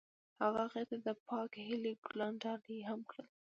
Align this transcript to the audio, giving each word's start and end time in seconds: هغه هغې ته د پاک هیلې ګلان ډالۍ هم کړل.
هغه 0.41 0.61
هغې 0.67 0.81
ته 0.89 0.95
د 1.05 1.07
پاک 1.27 1.51
هیلې 1.67 1.93
ګلان 2.05 2.33
ډالۍ 2.43 2.79
هم 2.89 3.01
کړل. 3.09 3.27